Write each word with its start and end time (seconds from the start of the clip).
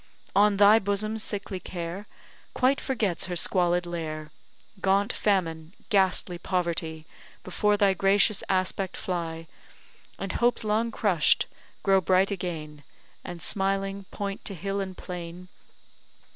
On 0.35 0.57
thy 0.57 0.79
bosom 0.79 1.19
sickly 1.19 1.59
care 1.59 2.07
Quite 2.55 2.81
forgets 2.81 3.27
her 3.27 3.35
squalid 3.35 3.85
lair; 3.85 4.31
Gaunt 4.81 5.13
famine, 5.13 5.75
ghastly 5.89 6.39
poverty 6.39 7.05
Before 7.43 7.77
thy 7.77 7.93
gracious 7.93 8.43
aspect 8.49 8.97
fly, 8.97 9.45
And 10.17 10.31
hopes 10.31 10.63
long 10.63 10.89
crush'd, 10.89 11.45
grow 11.83 12.01
bright 12.01 12.31
again, 12.31 12.81
And, 13.23 13.43
smiling, 13.43 14.05
point 14.09 14.43
to 14.45 14.55
hill 14.55 14.81
and 14.81 14.97
plain. 14.97 15.49